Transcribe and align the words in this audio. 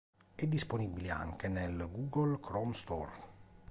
È 0.33 0.47
disponibile 0.47 1.11
anche 1.11 1.47
nel 1.47 1.87
Google 1.93 2.39
Chrome 2.39 2.73
Store. 2.73 3.11